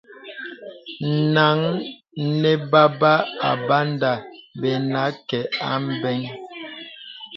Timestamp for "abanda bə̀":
3.51-4.75